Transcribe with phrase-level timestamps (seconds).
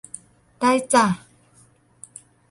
[0.59, 1.05] ได้จ๊ะ